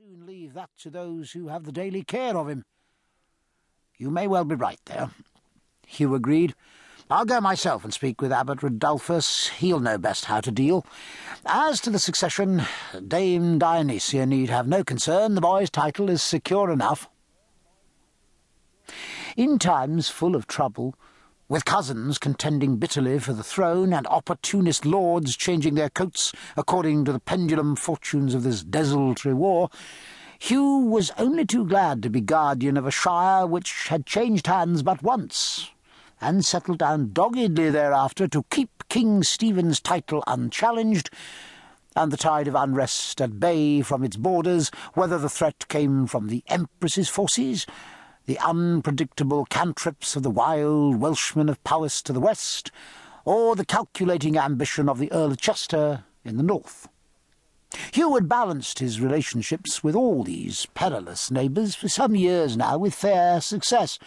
Soon 0.00 0.26
leave 0.26 0.54
that 0.54 0.70
to 0.78 0.90
those 0.90 1.32
who 1.32 1.48
have 1.48 1.64
the 1.64 1.72
daily 1.72 2.04
care 2.04 2.36
of 2.36 2.48
him. 2.48 2.64
You 3.96 4.10
may 4.10 4.28
well 4.28 4.44
be 4.44 4.54
right 4.54 4.78
there, 4.84 5.10
Hugh 5.88 6.14
agreed. 6.14 6.54
I'll 7.10 7.24
go 7.24 7.40
myself 7.40 7.82
and 7.82 7.92
speak 7.92 8.20
with 8.20 8.30
Abbot 8.30 8.60
Radulfus. 8.60 9.48
He'll 9.48 9.80
know 9.80 9.98
best 9.98 10.26
how 10.26 10.40
to 10.40 10.52
deal. 10.52 10.86
As 11.44 11.80
to 11.80 11.90
the 11.90 11.98
succession, 11.98 12.62
Dame 13.08 13.58
Dionysia 13.58 14.24
need 14.24 14.50
have 14.50 14.68
no 14.68 14.84
concern. 14.84 15.34
The 15.34 15.40
boy's 15.40 15.68
title 15.68 16.08
is 16.10 16.22
secure 16.22 16.70
enough. 16.70 17.08
In 19.36 19.58
times 19.58 20.08
full 20.08 20.36
of 20.36 20.46
trouble, 20.46 20.94
with 21.48 21.64
cousins 21.64 22.18
contending 22.18 22.76
bitterly 22.76 23.18
for 23.18 23.32
the 23.32 23.42
throne 23.42 23.92
and 23.92 24.06
opportunist 24.08 24.84
lords 24.84 25.34
changing 25.34 25.74
their 25.74 25.88
coats 25.88 26.32
according 26.56 27.06
to 27.06 27.12
the 27.12 27.20
pendulum 27.20 27.74
fortunes 27.74 28.34
of 28.34 28.42
this 28.42 28.62
desultory 28.62 29.32
war, 29.32 29.70
Hugh 30.38 30.76
was 30.76 31.10
only 31.16 31.46
too 31.46 31.64
glad 31.64 32.02
to 32.02 32.10
be 32.10 32.20
guardian 32.20 32.76
of 32.76 32.86
a 32.86 32.90
shire 32.90 33.46
which 33.46 33.88
had 33.88 34.04
changed 34.04 34.46
hands 34.46 34.82
but 34.82 35.02
once, 35.02 35.70
and 36.20 36.44
settled 36.44 36.78
down 36.78 37.12
doggedly 37.12 37.70
thereafter 37.70 38.28
to 38.28 38.44
keep 38.50 38.86
King 38.88 39.22
Stephen's 39.22 39.80
title 39.80 40.22
unchallenged, 40.26 41.10
and 41.96 42.12
the 42.12 42.16
tide 42.18 42.46
of 42.46 42.54
unrest 42.54 43.20
at 43.22 43.40
bay 43.40 43.80
from 43.80 44.04
its 44.04 44.16
borders, 44.16 44.70
whether 44.92 45.18
the 45.18 45.30
threat 45.30 45.66
came 45.68 46.06
from 46.06 46.28
the 46.28 46.44
Empress's 46.46 47.08
forces, 47.08 47.66
the 48.28 48.38
unpredictable 48.40 49.46
cantrips 49.46 50.14
of 50.14 50.22
the 50.22 50.28
wild 50.28 51.00
Welshmen 51.00 51.48
of 51.48 51.64
Powys 51.64 52.02
to 52.02 52.12
the 52.12 52.20
west, 52.20 52.70
or 53.24 53.56
the 53.56 53.64
calculating 53.64 54.36
ambition 54.36 54.86
of 54.86 54.98
the 54.98 55.10
Earl 55.12 55.32
of 55.32 55.40
Chester 55.40 56.04
in 56.26 56.36
the 56.36 56.42
north. 56.42 56.90
Hugh 57.90 58.14
had 58.16 58.28
balanced 58.28 58.80
his 58.80 59.00
relationships 59.00 59.82
with 59.82 59.94
all 59.94 60.24
these 60.24 60.66
perilous 60.74 61.30
neighbours 61.30 61.74
for 61.74 61.88
some 61.88 62.14
years 62.14 62.54
now 62.54 62.76
with 62.76 62.94
fair 62.94 63.40
success. 63.40 63.98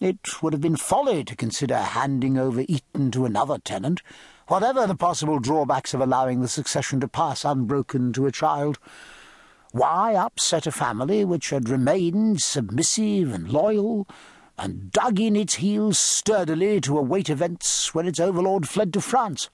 It 0.00 0.42
would 0.42 0.52
have 0.52 0.60
been 0.60 0.76
folly 0.76 1.24
to 1.24 1.34
consider 1.34 1.78
handing 1.78 2.36
over 2.36 2.60
Eaton 2.68 3.10
to 3.12 3.24
another 3.24 3.56
tenant, 3.56 4.02
whatever 4.48 4.86
the 4.86 4.94
possible 4.94 5.38
drawbacks 5.38 5.94
of 5.94 6.02
allowing 6.02 6.42
the 6.42 6.48
succession 6.48 7.00
to 7.00 7.08
pass 7.08 7.46
unbroken 7.46 8.12
to 8.12 8.26
a 8.26 8.32
child. 8.32 8.78
Why 9.72 10.14
upset 10.16 10.66
a 10.66 10.72
family 10.72 11.24
which 11.24 11.50
had 11.50 11.68
remained 11.68 12.42
submissive 12.42 13.32
and 13.32 13.48
loyal, 13.52 14.08
and 14.58 14.90
dug 14.90 15.20
in 15.20 15.36
its 15.36 15.54
heels 15.56 15.96
sturdily 15.96 16.80
to 16.80 16.98
await 16.98 17.30
events 17.30 17.94
when 17.94 18.06
its 18.06 18.18
overlord 18.18 18.68
fled 18.68 18.92
to 18.94 19.00
France? 19.00 19.48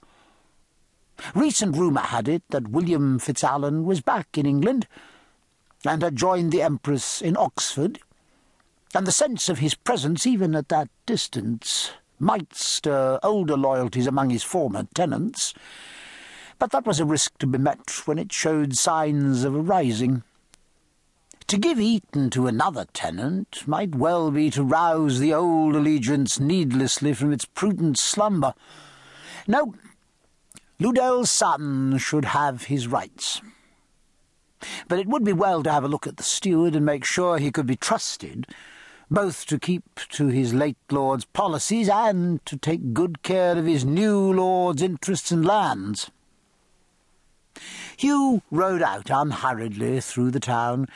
Recent 1.34 1.76
rumour 1.76 2.00
had 2.00 2.28
it 2.28 2.42
that 2.48 2.68
William 2.68 3.18
Fitzalan 3.18 3.84
was 3.84 4.00
back 4.00 4.38
in 4.38 4.46
England, 4.46 4.86
and 5.84 6.02
had 6.02 6.16
joined 6.16 6.50
the 6.50 6.62
Empress 6.62 7.20
in 7.20 7.36
Oxford, 7.36 8.00
and 8.94 9.06
the 9.06 9.12
sense 9.12 9.50
of 9.50 9.58
his 9.58 9.74
presence, 9.74 10.26
even 10.26 10.54
at 10.54 10.70
that 10.70 10.88
distance, 11.04 11.90
might 12.18 12.54
stir 12.54 13.18
older 13.22 13.56
loyalties 13.56 14.06
among 14.06 14.30
his 14.30 14.42
former 14.42 14.86
tenants 14.94 15.52
but 16.58 16.70
that 16.72 16.86
was 16.86 17.00
a 17.00 17.04
risk 17.04 17.36
to 17.38 17.46
be 17.46 17.58
met 17.58 18.06
when 18.06 18.18
it 18.18 18.32
showed 18.32 18.76
signs 18.76 19.44
of 19.44 19.54
a 19.54 19.60
rising. 19.60 20.22
To 21.48 21.58
give 21.58 21.78
Eaton 21.78 22.30
to 22.30 22.48
another 22.48 22.86
tenant 22.92 23.68
might 23.68 23.94
well 23.94 24.30
be 24.32 24.50
to 24.50 24.64
rouse 24.64 25.20
the 25.20 25.32
old 25.32 25.76
allegiance 25.76 26.40
needlessly 26.40 27.14
from 27.14 27.32
its 27.32 27.44
prudent 27.44 27.98
slumber. 27.98 28.52
No, 29.46 29.74
Ludel's 30.80 31.30
son 31.30 31.98
should 31.98 32.26
have 32.26 32.64
his 32.64 32.88
rights. 32.88 33.40
But 34.88 34.98
it 34.98 35.06
would 35.06 35.22
be 35.22 35.32
well 35.32 35.62
to 35.62 35.70
have 35.70 35.84
a 35.84 35.88
look 35.88 36.06
at 36.06 36.16
the 36.16 36.22
steward 36.22 36.74
and 36.74 36.84
make 36.84 37.04
sure 37.04 37.38
he 37.38 37.52
could 37.52 37.66
be 37.66 37.76
trusted, 37.76 38.48
both 39.08 39.46
to 39.46 39.58
keep 39.58 39.84
to 40.10 40.26
his 40.26 40.52
late 40.52 40.78
lord's 40.90 41.26
policies 41.26 41.88
and 41.88 42.44
to 42.46 42.56
take 42.56 42.92
good 42.92 43.22
care 43.22 43.56
of 43.56 43.66
his 43.66 43.84
new 43.84 44.32
lord's 44.32 44.82
interests 44.82 45.30
and 45.30 45.46
lands. 45.46 46.10
Hugh 47.98 48.42
rode 48.50 48.82
out 48.82 49.08
unhurriedly 49.08 50.02
through 50.02 50.30
the 50.30 50.40
town, 50.40 50.86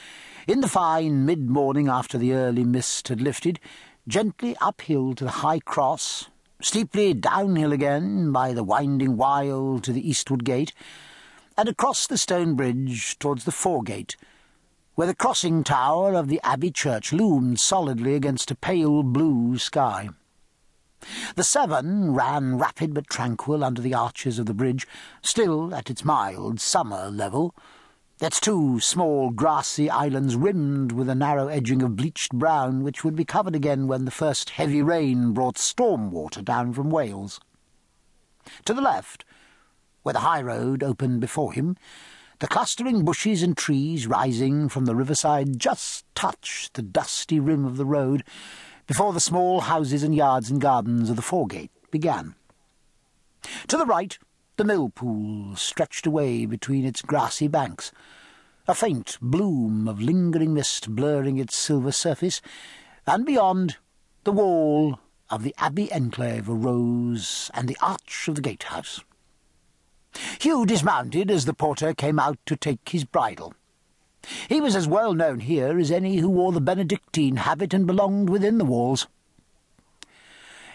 in 0.46 0.60
the 0.60 0.68
fine 0.68 1.24
mid-morning 1.24 1.88
after 1.88 2.18
the 2.18 2.34
early 2.34 2.62
mist 2.62 3.08
had 3.08 3.22
lifted, 3.22 3.58
gently 4.06 4.54
uphill 4.60 5.14
to 5.14 5.24
the 5.24 5.30
High 5.30 5.60
Cross, 5.60 6.28
steeply 6.60 7.14
downhill 7.14 7.72
again 7.72 8.32
by 8.32 8.52
the 8.52 8.62
winding 8.62 9.16
Wyle 9.16 9.80
to 9.80 9.94
the 9.94 10.06
eastward 10.06 10.44
gate, 10.44 10.74
and 11.56 11.70
across 11.70 12.06
the 12.06 12.18
stone 12.18 12.54
bridge 12.54 13.18
towards 13.18 13.44
the 13.44 13.52
foregate, 13.52 14.16
where 14.94 15.06
the 15.06 15.14
crossing 15.14 15.64
tower 15.64 16.12
of 16.12 16.28
the 16.28 16.40
Abbey 16.44 16.70
church 16.70 17.14
loomed 17.14 17.58
solidly 17.58 18.14
against 18.14 18.50
a 18.50 18.54
pale 18.54 19.02
blue 19.02 19.56
sky. 19.56 20.10
The 21.34 21.44
Severn 21.44 22.12
ran 22.12 22.58
rapid 22.58 22.92
but 22.94 23.08
tranquil 23.08 23.64
under 23.64 23.80
the 23.80 23.94
arches 23.94 24.38
of 24.38 24.46
the 24.46 24.54
bridge, 24.54 24.86
still 25.22 25.74
at 25.74 25.90
its 25.90 26.04
mild 26.04 26.60
summer 26.60 27.10
level, 27.10 27.54
its 28.20 28.38
two 28.38 28.80
small 28.80 29.30
grassy 29.30 29.88
islands 29.88 30.36
rimmed 30.36 30.92
with 30.92 31.08
a 31.08 31.14
narrow 31.14 31.48
edging 31.48 31.80
of 31.80 31.96
bleached 31.96 32.32
brown 32.32 32.82
which 32.82 33.02
would 33.02 33.16
be 33.16 33.24
covered 33.24 33.56
again 33.56 33.86
when 33.86 34.04
the 34.04 34.10
first 34.10 34.50
heavy 34.50 34.82
rain 34.82 35.32
brought 35.32 35.56
storm 35.56 36.10
water 36.10 36.42
down 36.42 36.74
from 36.74 36.90
Wales. 36.90 37.40
To 38.66 38.74
the 38.74 38.82
left, 38.82 39.24
where 40.02 40.12
the 40.12 40.20
high 40.20 40.42
road 40.42 40.82
opened 40.82 41.20
before 41.20 41.54
him, 41.54 41.76
the 42.40 42.46
clustering 42.46 43.04
bushes 43.04 43.42
and 43.42 43.56
trees 43.56 44.06
rising 44.06 44.68
from 44.68 44.84
the 44.84 44.96
riverside 44.96 45.58
just 45.58 46.04
touched 46.14 46.74
the 46.74 46.82
dusty 46.82 47.40
rim 47.40 47.64
of 47.64 47.76
the 47.76 47.86
road, 47.86 48.22
before 48.90 49.12
the 49.12 49.20
small 49.20 49.60
houses 49.60 50.02
and 50.02 50.16
yards 50.16 50.50
and 50.50 50.60
gardens 50.60 51.10
of 51.10 51.14
the 51.14 51.22
foregate 51.22 51.70
began. 51.92 52.34
To 53.68 53.76
the 53.76 53.86
right, 53.86 54.18
the 54.56 54.64
mill 54.64 54.88
pool 54.88 55.54
stretched 55.54 56.08
away 56.08 56.44
between 56.44 56.84
its 56.84 57.00
grassy 57.00 57.46
banks, 57.46 57.92
a 58.66 58.74
faint 58.74 59.16
bloom 59.22 59.86
of 59.86 60.02
lingering 60.02 60.52
mist 60.54 60.90
blurring 60.90 61.38
its 61.38 61.54
silver 61.54 61.92
surface, 61.92 62.42
and 63.06 63.24
beyond, 63.24 63.76
the 64.24 64.32
wall 64.32 64.98
of 65.30 65.44
the 65.44 65.54
Abbey 65.58 65.92
enclave 65.92 66.50
arose 66.50 67.48
and 67.54 67.68
the 67.68 67.78
arch 67.80 68.26
of 68.26 68.34
the 68.34 68.42
gatehouse. 68.42 69.04
Hugh 70.40 70.66
dismounted 70.66 71.30
as 71.30 71.44
the 71.44 71.54
porter 71.54 71.94
came 71.94 72.18
out 72.18 72.38
to 72.44 72.56
take 72.56 72.88
his 72.88 73.04
bridle. 73.04 73.54
He 74.48 74.60
was 74.60 74.76
as 74.76 74.86
well 74.86 75.14
known 75.14 75.40
here 75.40 75.78
as 75.78 75.90
any 75.90 76.16
who 76.16 76.28
wore 76.28 76.52
the 76.52 76.60
Benedictine 76.60 77.36
habit 77.36 77.72
and 77.74 77.86
belonged 77.86 78.28
within 78.28 78.58
the 78.58 78.64
walls. 78.64 79.06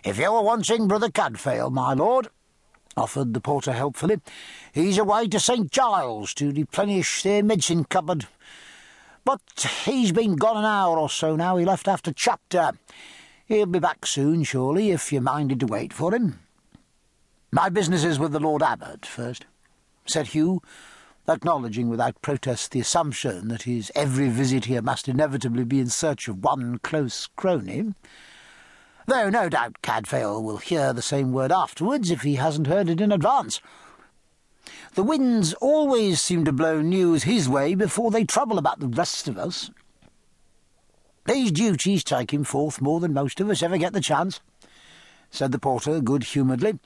If 0.03 0.17
you're 0.17 0.43
wanting 0.43 0.87
Brother 0.87 1.09
Cadfael, 1.09 1.71
my 1.71 1.93
lord, 1.93 2.29
offered 2.95 3.33
the 3.33 3.41
porter 3.41 3.73
helpfully, 3.73 4.21
he's 4.71 4.97
away 4.97 5.27
to 5.27 5.39
St. 5.39 5.71
Giles 5.71 6.33
to 6.35 6.51
replenish 6.51 7.23
their 7.23 7.43
medicine 7.43 7.85
cupboard. 7.85 8.27
But 9.23 9.41
he's 9.85 10.11
been 10.11 10.35
gone 10.35 10.57
an 10.57 10.65
hour 10.65 10.99
or 10.99 11.09
so 11.09 11.35
now. 11.35 11.57
He 11.57 11.65
left 11.65 11.87
after 11.87 12.13
chapter. 12.13 12.73
He'll 13.47 13.65
be 13.65 13.79
back 13.79 14.05
soon, 14.05 14.43
surely, 14.43 14.91
if 14.91 15.11
you're 15.11 15.21
minded 15.21 15.59
to 15.61 15.65
wait 15.65 15.91
for 15.91 16.13
him. 16.13 16.39
My 17.51 17.69
business 17.69 18.03
is 18.03 18.19
with 18.19 18.31
the 18.31 18.39
Lord 18.39 18.61
Abbot 18.61 19.05
first, 19.05 19.45
said 20.05 20.27
Hugh, 20.27 20.61
acknowledging 21.27 21.89
without 21.89 22.21
protest 22.21 22.71
the 22.71 22.79
assumption 22.79 23.47
that 23.47 23.63
his 23.63 23.91
every 23.95 24.29
visit 24.29 24.65
here 24.65 24.81
must 24.81 25.07
inevitably 25.07 25.63
be 25.63 25.79
in 25.79 25.87
search 25.89 26.27
of 26.27 26.43
one 26.43 26.77
close 26.79 27.27
crony. 27.35 27.93
Though 29.07 29.29
no 29.29 29.49
doubt 29.49 29.81
Cadfael 29.81 30.41
will 30.43 30.57
hear 30.57 30.93
the 30.93 31.01
same 31.01 31.31
word 31.31 31.51
afterwards 31.51 32.09
if 32.09 32.21
he 32.21 32.35
hasn't 32.35 32.67
heard 32.67 32.89
it 32.89 33.01
in 33.01 33.11
advance. 33.11 33.61
The 34.95 35.03
winds 35.03 35.53
always 35.55 36.21
seem 36.21 36.45
to 36.45 36.51
blow 36.51 36.81
news 36.81 37.23
his 37.23 37.47
way 37.47 37.75
before 37.75 38.11
they 38.11 38.23
trouble 38.23 38.57
about 38.57 38.79
the 38.79 38.87
rest 38.87 39.27
of 39.27 39.37
us. 39.37 39.69
These 41.25 41.51
duties 41.51 42.03
take 42.03 42.33
him 42.33 42.43
forth 42.43 42.81
more 42.81 42.99
than 42.99 43.13
most 43.13 43.39
of 43.39 43.49
us 43.49 43.63
ever 43.63 43.77
get 43.77 43.93
the 43.93 44.01
chance, 44.01 44.41
said 45.29 45.51
the 45.51 45.59
porter 45.59 45.99
good-humouredly, 45.99 46.79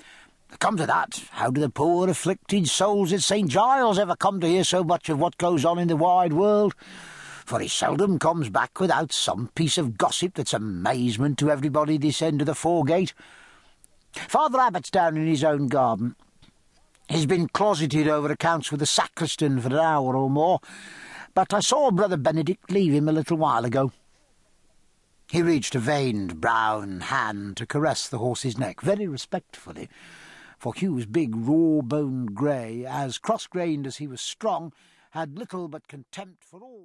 Come 0.57 0.77
to 0.77 0.85
that, 0.87 1.23
how 1.31 1.51
do 1.51 1.61
the 1.61 1.69
poor 1.69 2.09
afflicted 2.09 2.67
souls 2.67 3.13
at 3.13 3.21
St. 3.21 3.47
Giles 3.47 3.99
ever 3.99 4.15
come 4.15 4.41
to 4.41 4.47
hear 4.47 4.63
so 4.63 4.83
much 4.83 5.07
of 5.07 5.19
what 5.19 5.37
goes 5.37 5.63
on 5.63 5.77
in 5.77 5.87
the 5.87 5.95
wide 5.95 6.33
world? 6.33 6.73
For 7.45 7.59
he 7.59 7.67
seldom 7.67 8.19
comes 8.19 8.49
back 8.49 8.79
without 8.79 9.13
some 9.13 9.49
piece 9.55 9.77
of 9.77 9.97
gossip 9.97 10.33
that's 10.33 10.53
amazement 10.53 11.37
to 11.39 11.51
everybody 11.51 11.97
this 11.97 12.21
end 12.21 12.41
of 12.41 12.47
the 12.47 12.55
foregate. 12.55 13.13
Father 14.11 14.59
Abbot's 14.59 14.89
down 14.89 15.17
in 15.17 15.27
his 15.27 15.43
own 15.43 15.67
garden. 15.67 16.15
He's 17.07 17.25
been 17.25 17.47
closeted 17.47 18.07
over 18.07 18.31
accounts 18.31 18.69
with 18.69 18.81
the 18.81 18.85
sacristan 18.85 19.59
for 19.61 19.69
an 19.69 19.75
hour 19.75 20.15
or 20.15 20.29
more, 20.29 20.59
but 21.33 21.53
I 21.53 21.59
saw 21.59 21.89
Brother 21.89 22.17
Benedict 22.17 22.69
leave 22.71 22.93
him 22.93 23.07
a 23.07 23.13
little 23.13 23.37
while 23.37 23.65
ago. 23.65 23.91
He 25.31 25.41
reached 25.41 25.75
a 25.75 25.79
veined 25.79 26.41
brown 26.41 27.01
hand 27.01 27.55
to 27.57 27.65
caress 27.65 28.07
the 28.07 28.17
horse's 28.17 28.57
neck 28.57 28.81
very 28.81 29.07
respectfully, 29.07 29.87
for 30.59 30.73
Hugh's 30.73 31.05
big, 31.05 31.33
raw-boned 31.35 32.35
grey, 32.35 32.85
as 32.85 33.17
cross-grained 33.17 33.87
as 33.87 33.97
he 33.97 34.07
was 34.07 34.19
strong, 34.19 34.73
had 35.11 35.39
little 35.39 35.69
but 35.69 35.87
contempt 35.87 36.43
for 36.43 36.59
all 36.59 36.77